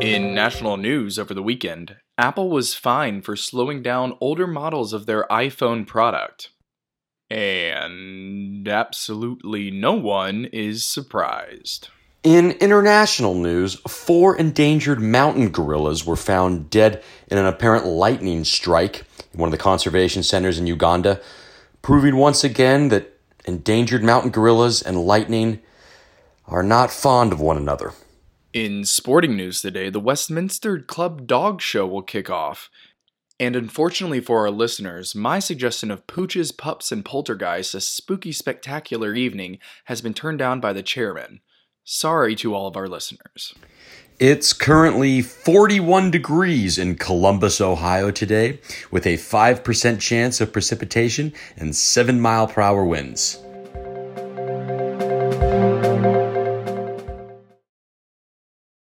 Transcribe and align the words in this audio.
In 0.00 0.32
national 0.32 0.76
news 0.76 1.18
over 1.18 1.34
the 1.34 1.42
weekend, 1.42 1.96
Apple 2.16 2.50
was 2.50 2.72
fined 2.72 3.24
for 3.24 3.34
slowing 3.34 3.82
down 3.82 4.16
older 4.20 4.46
models 4.46 4.92
of 4.92 5.06
their 5.06 5.26
iPhone 5.28 5.84
product. 5.84 6.50
And 7.28 8.68
absolutely 8.68 9.72
no 9.72 9.94
one 9.94 10.44
is 10.52 10.86
surprised. 10.86 11.88
In 12.22 12.52
international 12.52 13.34
news, 13.34 13.74
four 13.88 14.36
endangered 14.36 15.00
mountain 15.00 15.48
gorillas 15.48 16.06
were 16.06 16.14
found 16.14 16.70
dead 16.70 17.02
in 17.26 17.38
an 17.38 17.46
apparent 17.46 17.86
lightning 17.86 18.44
strike 18.44 19.04
in 19.34 19.40
one 19.40 19.48
of 19.48 19.52
the 19.52 19.58
conservation 19.58 20.22
centers 20.22 20.60
in 20.60 20.68
Uganda, 20.68 21.20
proving 21.82 22.14
once 22.14 22.44
again 22.44 22.88
that 22.90 23.18
endangered 23.46 24.04
mountain 24.04 24.30
gorillas 24.30 24.80
and 24.80 25.04
lightning 25.04 25.60
are 26.46 26.62
not 26.62 26.90
fond 26.90 27.32
of 27.32 27.40
one 27.40 27.56
another. 27.56 27.92
In 28.52 28.84
sporting 28.84 29.36
news 29.36 29.60
today, 29.60 29.90
the 29.90 30.00
Westminster 30.00 30.78
Club 30.78 31.26
Dog 31.26 31.60
Show 31.60 31.86
will 31.86 32.02
kick 32.02 32.30
off. 32.30 32.70
And 33.38 33.54
unfortunately 33.54 34.20
for 34.20 34.40
our 34.40 34.50
listeners, 34.50 35.14
my 35.14 35.40
suggestion 35.40 35.90
of 35.90 36.06
Pooches, 36.06 36.56
Pups, 36.56 36.90
and 36.90 37.04
Poltergeist, 37.04 37.74
a 37.74 37.80
spooky 37.80 38.32
spectacular 38.32 39.14
evening, 39.14 39.58
has 39.84 40.00
been 40.00 40.14
turned 40.14 40.38
down 40.38 40.58
by 40.58 40.72
the 40.72 40.82
chairman. 40.82 41.40
Sorry 41.84 42.34
to 42.36 42.54
all 42.54 42.66
of 42.66 42.76
our 42.76 42.88
listeners. 42.88 43.54
It's 44.18 44.54
currently 44.54 45.20
41 45.20 46.10
degrees 46.10 46.78
in 46.78 46.96
Columbus, 46.96 47.60
Ohio 47.60 48.10
today, 48.10 48.60
with 48.90 49.06
a 49.06 49.18
5% 49.18 50.00
chance 50.00 50.40
of 50.40 50.52
precipitation 50.52 51.34
and 51.58 51.76
7 51.76 52.18
mile 52.18 52.46
per 52.46 52.62
hour 52.62 52.82
winds. 52.82 53.38